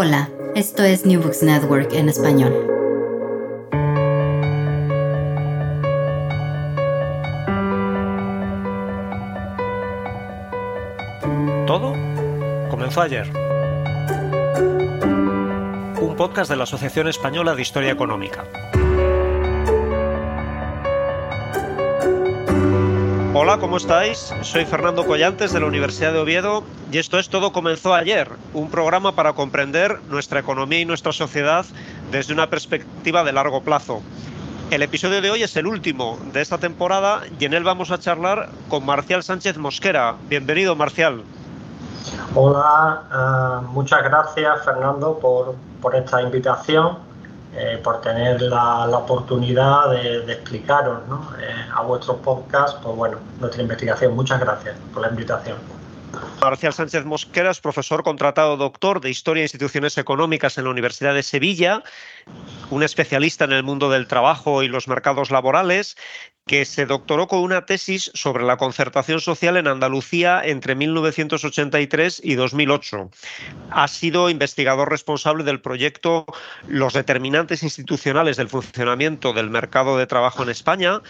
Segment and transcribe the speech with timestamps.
[0.00, 2.52] Hola, esto es New Books Network en español.
[11.66, 11.94] Todo
[12.70, 13.28] comenzó ayer.
[16.00, 18.44] Un podcast de la Asociación Española de Historia Económica.
[23.34, 24.32] Hola, ¿cómo estáis?
[24.42, 28.70] Soy Fernando Collantes de la Universidad de Oviedo y esto es Todo comenzó ayer, un
[28.70, 31.66] programa para comprender nuestra economía y nuestra sociedad
[32.10, 34.02] desde una perspectiva de largo plazo.
[34.70, 37.98] El episodio de hoy es el último de esta temporada y en él vamos a
[37.98, 40.16] charlar con Marcial Sánchez Mosquera.
[40.28, 41.22] Bienvenido, Marcial.
[42.34, 46.98] Hola, eh, muchas gracias Fernando por, por esta invitación
[47.54, 51.00] eh, por tener la, oportunidad de, explicaros
[51.40, 54.14] eh, a vuestros podcasts, pues bueno, nuestra investigación.
[54.14, 55.77] Muchas gracias por la invitación.
[56.40, 61.14] Marcial Sánchez Mosquera es profesor contratado doctor de Historia e Instituciones Económicas en la Universidad
[61.14, 61.82] de Sevilla,
[62.70, 65.96] un especialista en el mundo del trabajo y los mercados laborales,
[66.48, 72.34] que se doctoró con una tesis sobre la concertación social en Andalucía entre 1983 y
[72.34, 73.10] 2008.
[73.70, 76.24] Ha sido investigador responsable del proyecto
[76.66, 81.02] Los determinantes institucionales del funcionamiento del mercado de trabajo en España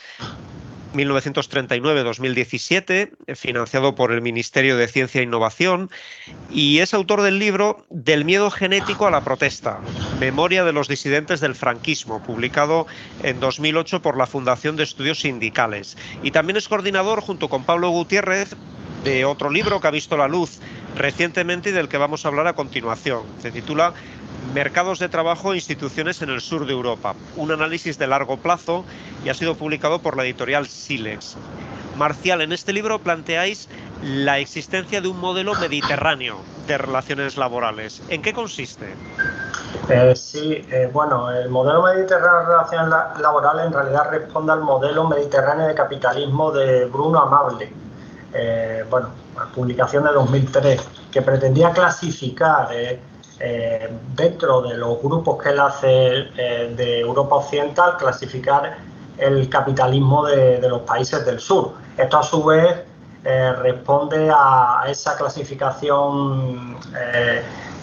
[0.94, 5.91] 1939-2017, financiado por el Ministerio de Ciencia e Innovación,
[6.50, 9.78] y es autor del libro Del miedo genético a la protesta,
[10.20, 12.86] Memoria de los disidentes del franquismo, publicado
[13.22, 15.97] en 2008 por la Fundación de Estudios Sindicales.
[16.22, 18.55] Y también es coordinador, junto con Pablo Gutiérrez,
[19.05, 20.61] de otro libro que ha visto la luz
[20.97, 23.23] recientemente y del que vamos a hablar a continuación.
[23.41, 23.95] Se titula
[24.55, 28.84] Mercados de trabajo e instituciones en el sur de Europa, un análisis de largo plazo
[29.25, 31.36] y ha sido publicado por la editorial Silex.
[31.97, 33.69] Marcial, en este libro planteáis
[34.03, 36.36] la existencia de un modelo mediterráneo
[36.67, 38.00] de relaciones laborales.
[38.08, 38.95] ¿En qué consiste?
[39.89, 45.08] Eh, sí, eh, bueno, el modelo mediterráneo de relaciones laborales en realidad responde al modelo
[45.08, 47.73] mediterráneo de capitalismo de Bruno Amable.
[48.33, 49.08] Eh, bueno,
[49.55, 50.80] publicación de 2003,
[51.11, 52.68] que pretendía clasificar
[53.41, 55.89] eh, dentro de los grupos que él hace
[56.37, 58.79] eh, de Europa Occidental, clasificar
[59.17, 61.73] el capitalismo de, los países del sur.
[61.97, 62.83] Esto a su vez
[63.25, 66.77] eh, responde a esa clasificación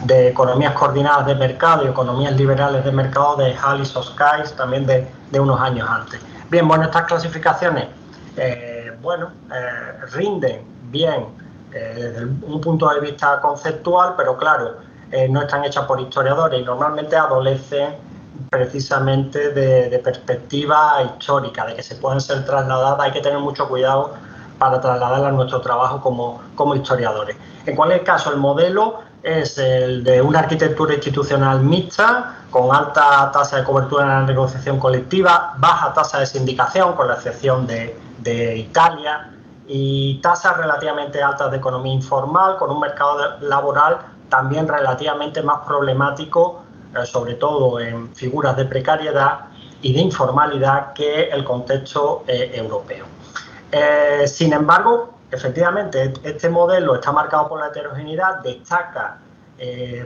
[0.04, 4.86] de economías coordinadas de mercado y economías liberales de mercado de Hall y Soskais también
[4.86, 6.20] de, de, unos años antes.
[6.50, 7.88] Bien, bueno, estas clasificaciones,
[9.02, 9.32] bueno,
[10.12, 11.28] rinden bien
[11.72, 14.76] desde un punto de vista conceptual, pero claro,
[15.16, 17.96] eh, no están hechas por historiadores y normalmente adolecen
[18.50, 24.14] precisamente de, perspectiva histórica, de que se pueden ser trasladadas, hay que tener mucho cuidado
[24.59, 27.38] para trasladarlas a nuestro trabajo como, como historiadores.
[27.66, 33.56] En cualquier caso, el modelo es el de una arquitectura institucional mixta, con alta tasa
[33.56, 38.58] de cobertura en la negociación colectiva, baja tasa de sindicación, con la excepción de, de
[38.58, 39.31] Italia,
[39.66, 46.63] y tasas relativamente altas de economía informal, con un mercado laboral también relativamente más problemático,
[46.96, 49.47] eh, sobre todo en figuras de precariedad
[49.81, 53.06] y de informalidad que el contexto eh, europeo.
[53.72, 59.19] Eh, sin embargo, efectivamente, este modelo está marcado por la heterogeneidad, destaca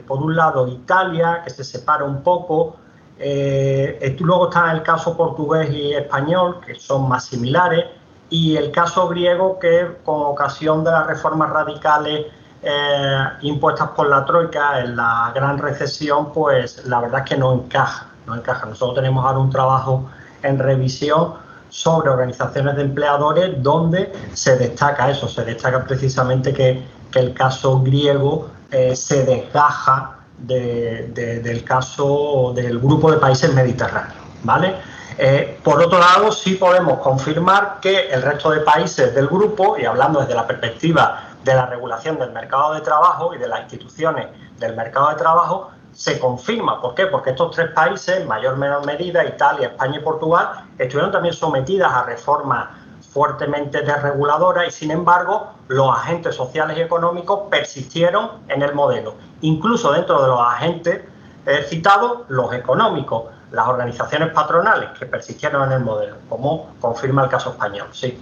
[0.06, 2.76] por un lado Italia, que se separa un poco,
[3.18, 7.86] luego está el caso portugués y español, que son más similares,
[8.30, 12.28] y el caso griego, que con ocasión de las reformas radicales
[12.62, 17.54] eh, impuestas por la troika en la gran recesión, pues la verdad es que no
[17.54, 18.66] encaja, no encaja.
[18.66, 20.10] Nosotros tenemos ahora un trabajo
[20.44, 21.36] en revisión
[21.70, 28.50] sobre organizaciones de empleadores donde se destaca eso, se destaca precisamente que, el caso griego
[28.70, 34.76] eh, se desgaja del caso del grupo de países mediterráneos, ¿vale?
[35.18, 39.86] Eh, por otro lado, sí podemos confirmar que el resto de países del grupo, y
[39.86, 44.28] hablando desde la perspectiva de la regulación del mercado de trabajo y de las instituciones
[44.60, 46.82] del mercado de trabajo se confirma.
[46.82, 47.08] ¿Por qué?
[47.08, 51.34] Porque estos tres países, en mayor o menor medida, Italia, España y Portugal, estuvieron también
[51.34, 52.70] sometidas a reformas
[53.12, 59.16] fuertemente desreguladoras y, sin embargo, los agentes sociales y económicos persistieron en el modelo.
[59.42, 61.02] Incluso dentro de los agentes
[61.46, 67.30] eh, citados, los económicos, las organizaciones patronales que persistieron en el modelo, como confirma el
[67.30, 67.88] caso español.
[67.92, 68.22] Sí.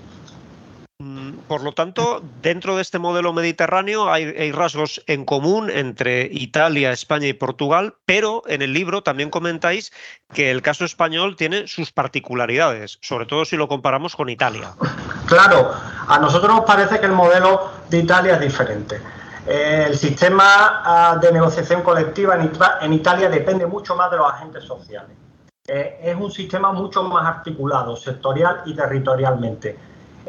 [1.48, 7.28] Por lo tanto, dentro de este modelo mediterráneo hay, rasgos en común entre Italia, España
[7.28, 9.94] y Portugal, pero en el libro también comentáis
[10.34, 14.74] que el caso español tiene sus particularidades, sobre todo si lo comparamos con Italia.
[15.26, 15.72] Claro,
[16.08, 19.02] a nosotros nos parece que el modelo de Italia es diferente.
[19.46, 22.38] el sistema ah, de negociación colectiva
[22.82, 25.16] en, Italia depende mucho más de los agentes sociales.
[25.66, 29.78] Eh, es un sistema mucho más articulado, sectorial y territorialmente.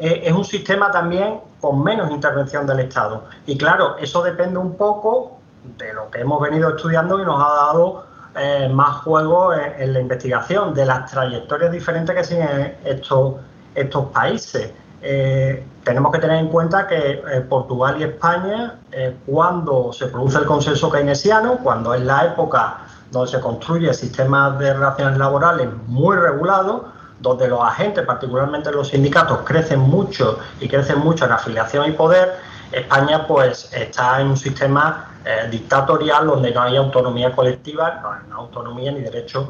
[0.01, 3.25] Eh, es un sistema también con menos intervención del Estado.
[3.45, 5.37] Y claro, eso depende un poco
[5.77, 8.05] de lo que hemos venido estudiando y nos ha dado
[8.35, 13.35] eh, más juego en, la investigación, de las trayectorias diferentes que siguen estos,
[13.75, 14.71] estos países.
[15.01, 18.79] Eh, tenemos que tener en cuenta que Portugal y España,
[19.25, 22.81] cuando se produce el consenso keynesiano, cuando es la época
[23.11, 26.83] donde se construye sistemas de relaciones laborales muy regulados,
[27.19, 32.37] donde los agentes, particularmente los sindicatos, crecen mucho y crecen mucho en afiliación y poder,
[32.71, 35.05] España pues está en un sistema
[35.51, 39.49] dictatorial donde no hay autonomía colectiva, no hay autonomía ni derecho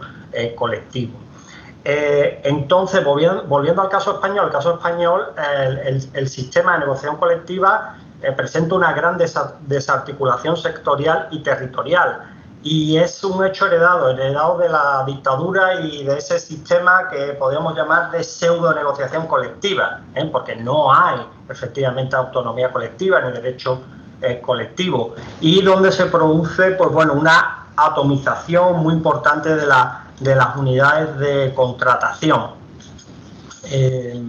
[0.55, 1.19] colectivo.
[1.83, 5.27] Eh, entonces, volviendo, al caso español, el caso español,
[6.13, 12.38] el, sistema de negociación colectiva eh, presenta una gran desarticulación sectorial y territorial.
[12.61, 17.75] Y es un hecho heredado, heredado de la dictadura y de ese sistema que podríamos
[17.75, 20.27] llamar de pseudo negociación colectiva, ¿eh?
[20.29, 23.81] porque no hay efectivamente autonomía colectiva ni derecho
[24.41, 25.15] colectivo.
[25.39, 31.17] Y donde se produce, pues bueno, una atomización muy importante de la de las unidades
[31.17, 32.51] de contratación.
[33.65, 34.21] Eh,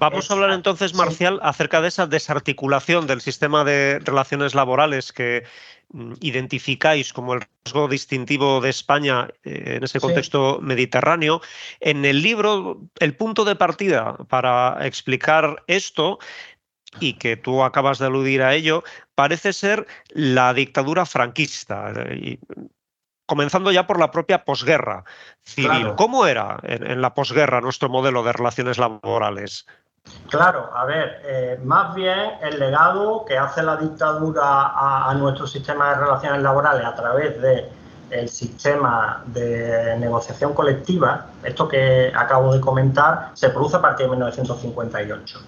[0.00, 5.44] Vamos a hablar entonces, Marcial, acerca de esa desarticulación del sistema de relaciones laborales que
[5.90, 11.42] mm, identificáis como el rasgo distintivo de España eh, en ese contexto mediterráneo.
[11.80, 16.18] En el libro, el punto de partida para explicar esto
[16.98, 18.82] y que tú acabas de aludir a ello,
[19.14, 21.92] parece ser la dictadura franquista
[23.26, 25.04] comenzando ya por la propia posguerra
[25.44, 25.94] civil.
[25.96, 29.68] ¿Cómo era en, la posguerra nuestro modelo de relaciones laborales?
[30.30, 35.90] Claro, a ver, eh, más bien el legado que hace la dictadura a, nuestro sistema
[35.90, 37.68] de relaciones laborales a través de
[38.10, 44.10] el sistema de negociación colectiva, esto que acabo de comentar, se produce a partir de
[44.10, 45.40] 1958.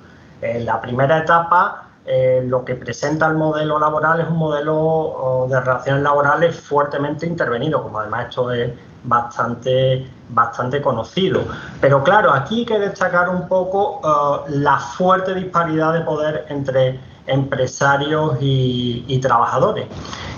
[0.43, 5.60] En la primera etapa eh, lo que presenta el modelo laboral es un modelo de
[5.60, 8.72] relaciones laborales fuertemente intervenido, como además esto es
[9.04, 11.44] bastante, bastante conocido.
[11.81, 17.00] Pero claro, aquí hay que destacar un poco eh, la fuerte disparidad de poder entre
[17.26, 19.87] empresarios y, trabajadores.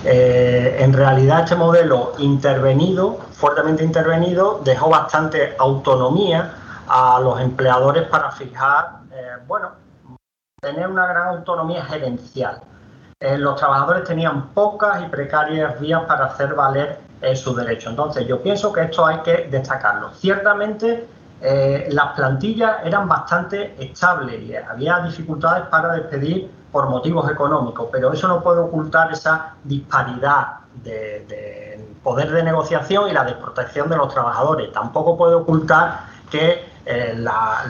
[0.05, 6.55] Eh, en realidad este modelo intervenido, fuertemente intervenido, dejó bastante autonomía
[6.87, 8.99] a los empleadores para fijar,
[9.47, 9.71] bueno,
[10.61, 12.61] tener una gran autonomía gerencial.
[13.21, 17.91] Eh, los trabajadores tenían pocas y precarias vías para hacer valer eh, su derecho.
[17.91, 20.11] Entonces, yo pienso que esto hay que destacarlo.
[20.15, 21.07] Ciertamente,
[21.41, 28.13] eh, las plantillas eran bastante estables y había dificultades para despedir por motivos económicos, pero
[28.13, 34.13] eso no puede ocultar esa disparidad de, poder de negociación y la desprotección de los
[34.13, 34.73] trabajadores.
[34.73, 36.75] Tampoco puede ocultar que
[37.17, 37.67] las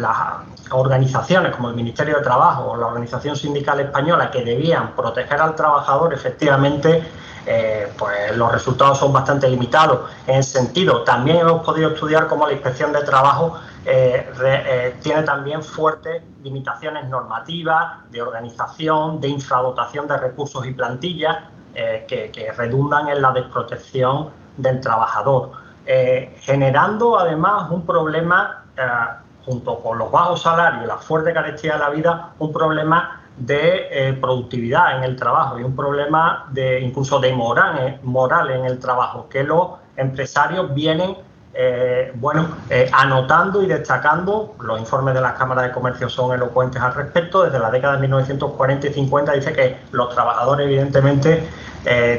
[0.71, 5.55] organizaciones como el Ministerio de Trabajo o la Organización Sindical Española que debían proteger al
[5.55, 7.05] trabajador, efectivamente,
[7.46, 11.02] eh, pues los resultados son bastante limitados en sentido.
[11.02, 17.08] También hemos podido estudiar cómo la inspección de trabajo eh, eh, tiene también fuertes limitaciones
[17.08, 21.38] normativas, de organización, de infradotación de recursos y plantillas
[21.75, 25.50] que, que, redundan en la desprotección del trabajador,
[26.36, 28.63] generando además un problema
[29.44, 33.88] junto con los bajos salarios y la fuerte carestía de la vida, un problema de
[33.91, 38.64] eh, productividad en el trabajo y un problema de incluso de moral, eh, moral en
[38.64, 41.17] el trabajo, que los empresarios vienen
[41.56, 42.48] eh, bueno,
[42.93, 44.56] anotando y destacando.
[44.60, 47.44] Los informes de las cámaras de comercio son elocuentes al respecto.
[47.44, 51.48] Desde la década de 1940 y 50 dice que los trabajadores evidentemente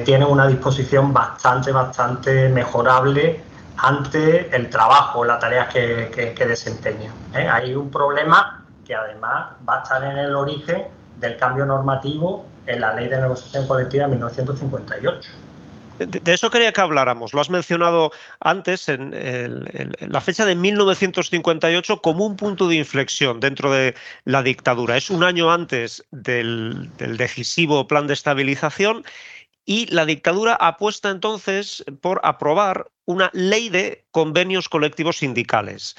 [0.06, 3.42] tienen una disposición bastante, bastante mejorable
[3.78, 7.12] ante el trabajo, las tareas que, que, desempeñan.
[7.34, 10.86] Hay un problema que además va a estar en el origen
[11.20, 15.30] del cambio normativo en la Ley de Negociación Colectiva de 1958.
[15.98, 17.34] De eso quería que habláramos.
[17.34, 19.12] Lo has mencionado antes, en,
[20.00, 23.96] la fecha de 1958 como un punto de inflexión dentro de
[24.26, 24.98] la dictadura.
[24.98, 29.06] Es un año antes del, del decisivo plan de estabilización
[29.64, 35.96] y la dictadura apuesta entonces por aprobar una ley de convenios colectivos sindicales.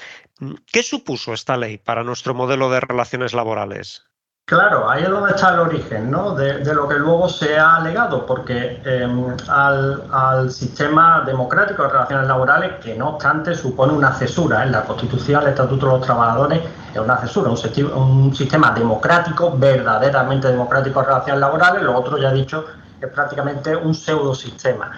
[0.71, 4.05] ¿Qué supuso esta ley para nuestro modelo de relaciones laborales?
[4.49, 6.33] Claro, ahí es donde está el origen ¿no?
[6.33, 12.75] de, lo que luego se ha alegado, porque em, al, sistema democrático de relaciones laborales,
[12.81, 16.61] que no obstante supone una cesura en la Constitución, el Estatuto de los Trabajadores,
[16.93, 22.29] es una cesura, un, un sistema democrático, verdaderamente democrático de relaciones laborales, lo otro ya
[22.29, 22.63] he dicho
[23.01, 24.93] es prácticamente un pseudo sistema.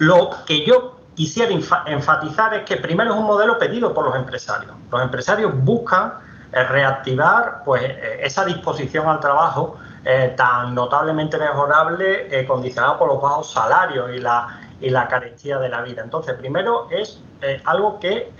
[0.00, 1.54] Lo que yo quisiera
[1.86, 4.72] enfatizar es que primero es un modelo pedido por los empresarios.
[4.90, 6.14] Los empresarios buscan
[6.52, 13.20] reactivar pues, eh, esa disposición al trabajo eh, tan notablemente mejorable, eh, condicionada por los
[13.20, 16.02] bajos salarios y la, y la carestía de la vida.
[16.02, 17.22] Entonces, primero es
[17.64, 18.32] algo que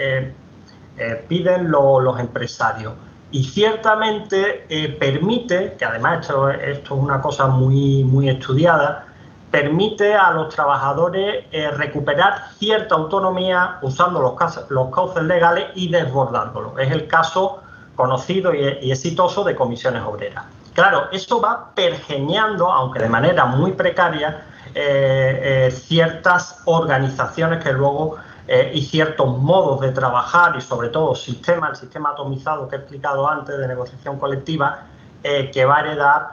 [1.26, 2.92] piden los empresarios
[3.30, 4.66] y ciertamente
[4.98, 9.06] permite, que además esto, esto, es una cosa muy, muy estudiada,
[9.50, 11.46] permite a los trabajadores
[11.78, 16.78] recuperar cierta autonomía usando los, los cauces legales y desbordándolo.
[16.78, 17.59] Es el caso
[18.00, 20.46] conocido y, exitoso de comisiones obreras.
[20.72, 28.16] Claro, eso va pergeñando, aunque de manera muy precaria, eh, eh, ciertas organizaciones que luego
[28.48, 32.78] eh, y ciertos modos de trabajar y sobre todo sistema, el sistema atomizado que he
[32.78, 34.86] explicado antes de negociación colectiva,
[35.22, 36.28] que va a heredar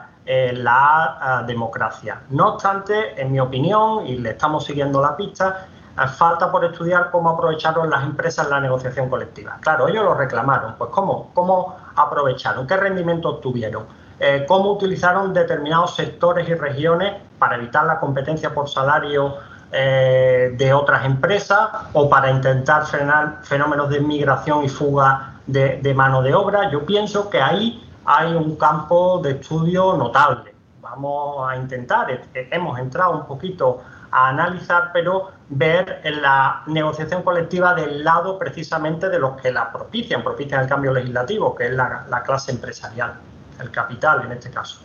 [0.54, 2.22] la democracia.
[2.30, 5.66] No obstante, en mi opinión, y le estamos siguiendo la pista,
[6.06, 9.56] falta por estudiar cómo aprovecharon las empresas la negociación colectiva.
[9.60, 13.86] Claro, ellos lo reclamaron, pues cómo, cómo aprovecharon, qué rendimiento obtuvieron,
[14.20, 19.36] eh, cómo utilizaron determinados sectores y regiones para evitar la competencia por salario
[19.72, 25.94] eh, de otras empresas o para intentar frenar fenómenos de migración y fuga de, de
[25.94, 26.70] mano de obra.
[26.70, 30.54] Yo pienso que ahí hay un campo de estudio notable.
[30.80, 37.22] Vamos a intentar, eh, hemos entrado un poquito a analizar, pero ver en la negociación
[37.22, 41.72] colectiva del lado precisamente de los que la propician, propician el cambio legislativo, que es
[41.72, 43.14] la, clase empresarial,
[43.60, 44.80] el capital en este caso.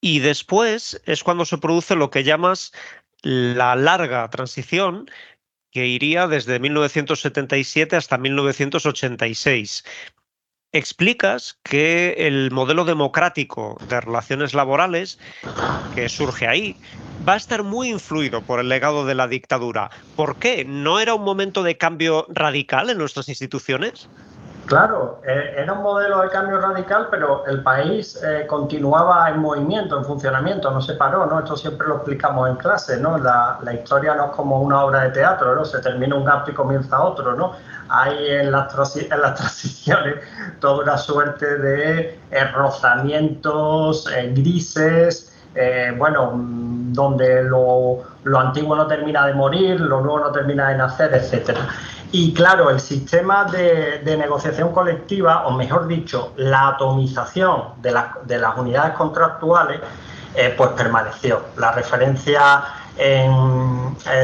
[0.00, 2.72] Y después es cuando se produce lo que llamas
[3.22, 5.08] la larga transición,
[5.70, 9.84] que iría desde 1977 hasta 1986
[10.72, 15.18] explicas que el modelo democrático de relaciones laborales
[15.94, 16.76] que surge ahí
[17.28, 19.90] va a estar muy influido por el legado de la dictadura.
[20.16, 20.64] ¿Por qué?
[20.64, 24.08] ¿No era un momento de cambio radical en nuestras instituciones?
[24.66, 29.98] Claro, eh, era un modelo de cambio radical, pero el país eh, continuaba en movimiento,
[29.98, 31.40] en funcionamiento, no se paró, ¿no?
[31.40, 33.18] Esto siempre lo explicamos en clase, ¿no?
[33.18, 35.64] La, historia no es como una obra de teatro, ¿no?
[35.64, 37.52] Se termina un acto y comienza otro, ¿no?
[37.88, 40.14] Hay en las, en las transiciones
[40.60, 45.28] toda una suerte de eh, rozamientos grises,
[45.98, 51.12] bueno, donde lo, lo antiguo no termina de morir, lo nuevo no termina de nacer,
[51.12, 51.68] etcétera.
[52.14, 58.94] Y claro, el sistema de, negociación colectiva, o mejor dicho, la atomización de, las unidades
[58.96, 59.80] contractuales,
[60.34, 61.40] eh, pues permaneció.
[61.56, 62.64] La referencia
[62.98, 63.30] eh,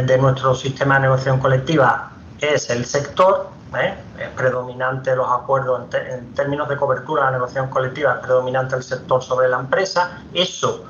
[0.04, 3.94] de nuestro sistema de negociación colectiva es el sector, ¿eh?
[4.18, 8.82] es predominante los acuerdos en, términos de cobertura de la negociación colectiva, es predominante el
[8.82, 10.24] sector sobre la empresa.
[10.34, 10.84] Eso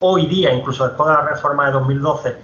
[0.00, 2.36] hoy día, incluso después de la reforma de 2012,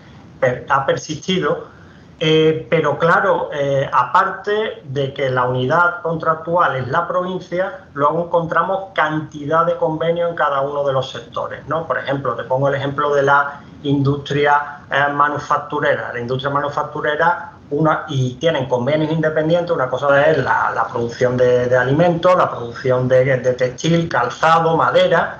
[0.68, 1.79] ha persistido
[2.22, 8.90] eh, pero claro, eh, aparte de que la unidad contractual es la provincia, luego encontramos
[8.94, 11.66] cantidad de convenios en cada uno de los sectores.
[11.66, 11.86] ¿no?
[11.86, 16.12] Por ejemplo, te pongo el ejemplo de la industria eh, manufacturera.
[16.12, 22.36] La industria manufacturera una, y tienen convenios independientes, una cosa es la, producción de, alimentos,
[22.36, 25.38] la producción de, textil, calzado, madera,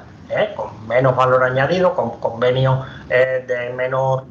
[0.57, 4.23] con menos valor añadido, con convenios de menor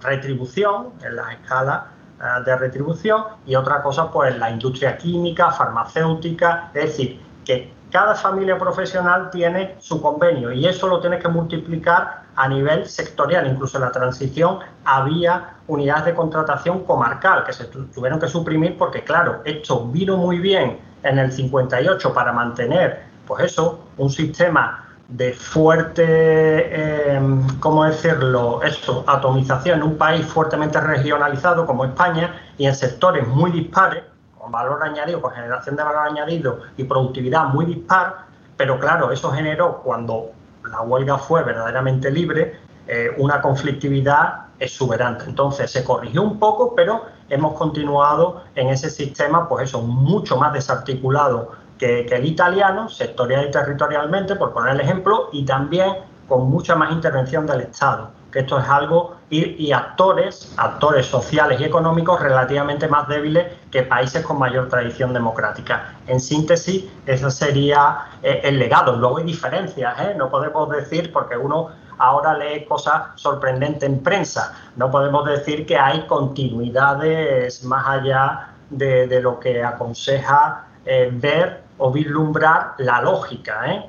[0.00, 1.84] retribución, en las escalas
[2.20, 8.14] eh, de retribución, y otra cosa, pues la industria química, farmacéutica, es decir, que cada
[8.14, 13.46] familia profesional tiene su convenio y eso lo tienes que multiplicar a nivel sectorial.
[13.46, 19.02] Incluso en la transición había unidades de contratación comarcal que se tuvieron que suprimir porque,
[19.02, 25.32] claro, esto vino muy bien en el 58 para mantener, pues eso, un sistema de
[25.32, 27.20] fuerte, eh,
[27.60, 28.62] ¿cómo decirlo?
[28.62, 34.04] Esto, atomización en un país fuertemente regionalizado como España y en sectores muy dispares,
[34.38, 38.26] con valor añadido, con generación de valor añadido y productividad muy dispar,
[38.58, 40.32] pero claro, eso generó cuando
[40.70, 45.24] la huelga fue verdaderamente libre, eh, una conflictividad exuberante.
[45.24, 50.52] Entonces se corrigió un poco, pero hemos continuado en ese sistema, pues eso, mucho más
[50.52, 55.94] desarticulado que, el italiano, sectorial y territorialmente, por poner el ejemplo, y también
[56.26, 61.64] con mucha más intervención del Estado, que esto es algo y, actores, actores sociales y
[61.64, 65.94] económicos relativamente más débiles que países con mayor tradición democrática.
[66.06, 68.96] En síntesis, ese sería eh, el legado.
[68.96, 70.14] Luego hay diferencias, ¿eh?
[70.16, 75.76] no podemos decir, porque uno ahora lee cosas sorprendentes en prensa, no podemos decir que
[75.76, 83.84] hay continuidades más allá de, lo que aconseja eh, ver o vislumbrar la lógica.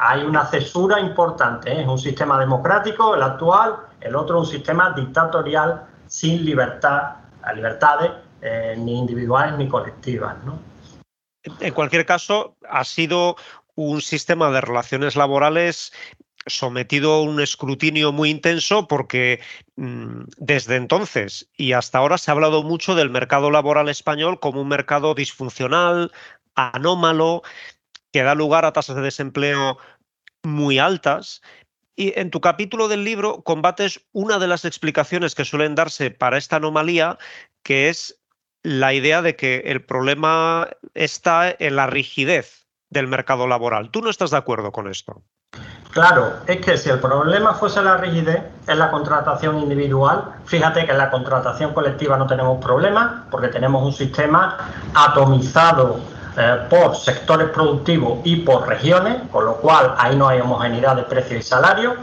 [0.00, 5.82] Hay una cesura importante, es un sistema democrático, el actual, el otro un sistema dictatorial
[6.06, 7.16] sin libertad,
[7.54, 8.10] libertades
[8.42, 10.36] eh, ni individuales ni colectivas.
[11.60, 13.36] En cualquier caso, ha sido
[13.74, 15.92] un sistema de relaciones laborales
[16.46, 19.40] sometido a un escrutinio muy intenso porque
[19.76, 24.62] mm, desde entonces y hasta ahora se ha hablado mucho del mercado laboral español como
[24.62, 26.12] un mercado disfuncional,
[26.54, 27.42] anómalo,
[28.12, 29.78] que da lugar a tasas de desempleo
[30.42, 31.42] muy altas
[32.00, 36.38] y en tu capítulo del libro combates una de las explicaciones que suelen darse para
[36.38, 37.18] esta anomalía,
[37.62, 38.18] que es
[38.62, 43.90] la idea de que el problema está en la rigidez del mercado laboral.
[43.90, 45.22] ¿Tú no estás de acuerdo con esto?
[45.90, 50.92] Claro, es que si el problema fuese la rigidez en la contratación individual, fíjate que
[50.92, 54.56] en la contratación colectiva no tenemos problemas porque tenemos un sistema
[54.94, 56.00] atomizado
[56.36, 61.02] eh, por sectores productivos y por regiones, con lo cual ahí no hay homogeneidad de
[61.02, 61.94] precios y salarios.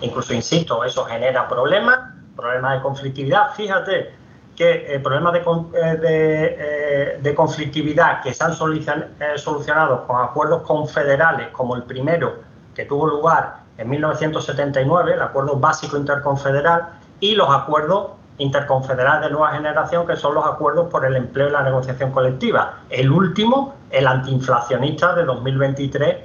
[0.00, 1.98] Incluso, insisto, eso genera problemas,
[2.34, 3.52] problemas de conflictividad.
[3.54, 4.14] Fíjate
[4.56, 5.40] que problemas de,
[5.72, 12.40] eh, de, conflictividad que se han eh, solucionado con acuerdos confederales, como el primero
[12.74, 16.90] que tuvo lugar en 1979, el Acuerdo Básico Interconfederal,
[17.20, 21.52] y los acuerdos interconfederales de nueva generación, que son los acuerdos por el empleo y
[21.52, 22.80] la negociación colectiva.
[22.90, 26.16] El último, el antiinflacionista de 2023.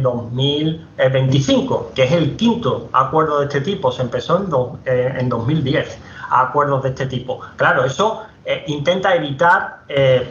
[0.00, 4.48] 2025, eh, que es el quinto acuerdo de este tipo, se empezó en,
[4.84, 5.96] eh, en 2010,
[6.30, 7.40] acuerdos de este tipo.
[7.54, 9.82] Claro, eso eh, intenta evitar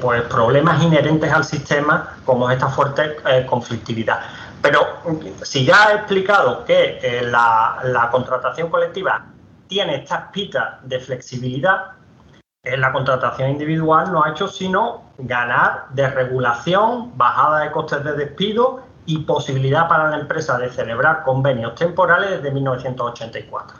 [0.02, 4.20] pues, problemas inherentes al sistema como esta fuerte conflictividad.
[4.62, 4.86] Pero
[5.42, 9.24] si ya he explicado que la contratación colectiva
[9.70, 11.92] tiene estas pitas de flexibilidad,
[12.64, 18.14] en la contratación individual no ha hecho sino ganar de regulación, bajada de costes de
[18.14, 23.78] despido y posibilidad para la empresa de celebrar convenios temporales desde 1984.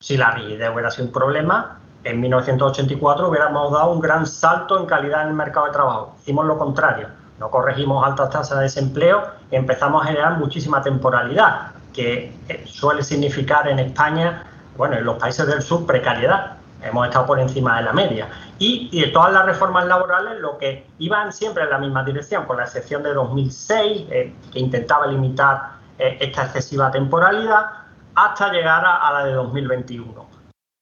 [0.00, 4.86] Si la rigidez hubiera sido un problema, en 1984 hubiéramos dado un gran salto en
[4.86, 6.16] calidad en el mercado de trabajo.
[6.22, 11.72] Hicimos lo contrario, no corregimos altas tasas de desempleo y empezamos a generar muchísima temporalidad,
[11.92, 17.26] que eh, suele significar en España bueno, en los países del sur precariedad, hemos estado
[17.26, 18.28] por encima de la media.
[18.58, 22.64] Y, todas las reformas laborales lo que iban siempre en la misma dirección, con la
[22.64, 27.66] excepción de 2006, eh, que intentaba limitar eh, esta excesiva temporalidad,
[28.14, 30.26] hasta llegar a, la de 2021.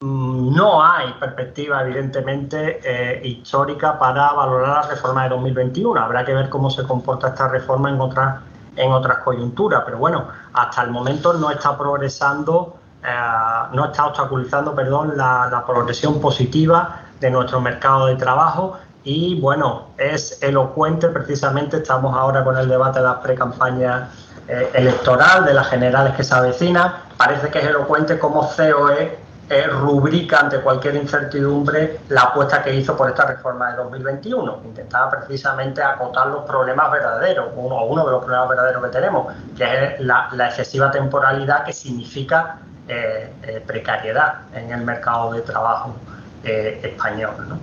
[0.02, 6.00] Mm, no hay perspectiva, evidentemente, eh, histórica para valorar la reforma de 2021.
[6.00, 8.40] Habrá que ver cómo se comporta esta reforma en otras,
[8.76, 14.74] en otras coyunturas, pero bueno, hasta el momento no está progresando eh, no está obstaculizando
[14.74, 22.14] perdón, la, progresión positiva de nuestro mercado de trabajo y bueno, es elocuente precisamente, estamos
[22.14, 24.10] ahora con el debate de la pre-campaña
[24.46, 29.66] eh, electoral, de las generales que se avecinan, parece que es elocuente cómo COE eh,
[29.66, 34.60] rubrica ante cualquier incertidumbre la apuesta que hizo por esta reforma de 2021.
[34.64, 39.64] Intentaba precisamente acotar los problemas verdaderos, uno, uno de los problemas verdaderos que tenemos, que
[39.64, 42.58] es la, la excesiva temporalidad que significa
[42.92, 45.94] eh, eh, precariedad en el mercado de trabajo
[46.42, 47.56] eh, español.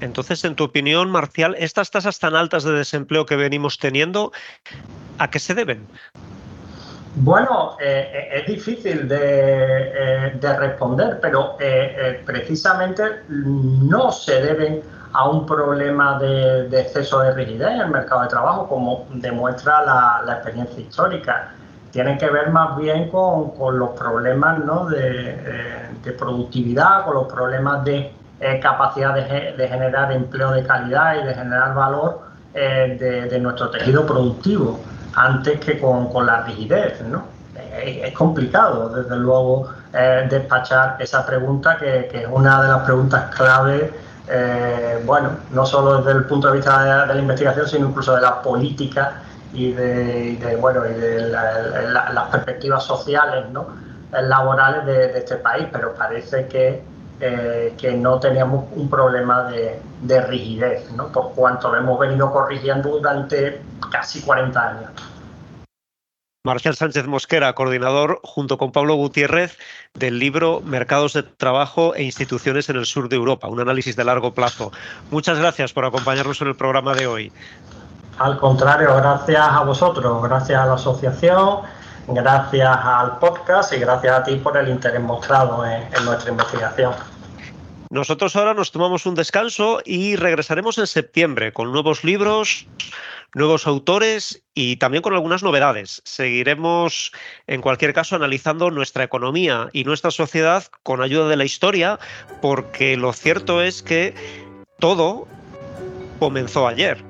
[0.00, 4.32] Entonces, en tu opinión, Marcial, estas tasas tan altas de desempleo que venimos teniendo,
[5.18, 5.86] ¿a qué se deben?
[7.14, 11.56] Bueno, es difícil de, responder, pero
[12.24, 14.82] precisamente no se deben
[15.12, 20.32] a un problema de, exceso de rigidez en el mercado de trabajo, como demuestra la
[20.32, 21.52] experiencia histórica
[21.90, 24.58] tienen que ver más bien con, los problemas
[24.96, 31.26] eh, de, productividad, con los problemas de eh, capacidad de, generar empleo de calidad y
[31.26, 32.20] de generar valor
[32.54, 34.80] eh, de, nuestro tejido productivo,
[35.14, 37.00] antes que con, la rigidez.
[37.02, 37.24] ¿no?
[37.82, 39.70] Es, complicado, desde luego,
[40.28, 43.92] despachar esa pregunta, que, que, es una de las preguntas clave.
[45.04, 48.40] bueno, no solo desde el punto de vista de la investigación, sino incluso de la
[48.40, 53.66] política y de, bueno y de las perspectivas sociales ¿no?
[54.12, 56.82] laborales de, este país, pero parece que,
[57.20, 61.08] eh, que no teníamos un problema de, de, rigidez, ¿no?
[61.08, 63.60] por cuanto lo hemos venido corrigiendo durante
[63.90, 64.90] casi 40 años.
[66.42, 69.58] Marcial Sánchez Mosquera, coordinador, junto con Pablo Gutiérrez,
[69.92, 74.04] del libro Mercados de Trabajo e Instituciones en el Sur de Europa, un análisis de
[74.04, 74.72] largo plazo.
[75.10, 77.32] Muchas gracias por acompañarnos en el programa de hoy.
[78.20, 81.60] Al contrario, gracias a vosotros, gracias a la asociación,
[82.08, 86.92] gracias al podcast y gracias a ti por el interés mostrado en, nuestra investigación.
[87.88, 92.66] Nosotros ahora nos tomamos un descanso y regresaremos en septiembre con nuevos libros,
[93.32, 96.02] nuevos autores y también con algunas novedades.
[96.04, 97.12] Seguiremos,
[97.46, 101.98] en cualquier caso, analizando nuestra economía y nuestra sociedad con ayuda de la historia,
[102.42, 104.14] porque lo cierto es que
[104.78, 105.26] todo
[106.18, 107.09] comenzó ayer.